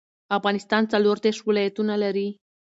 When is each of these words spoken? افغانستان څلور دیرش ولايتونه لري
افغانستان 0.37 0.83
څلور 0.93 1.15
دیرش 1.23 1.39
ولايتونه 1.47 1.93
لري 2.03 2.27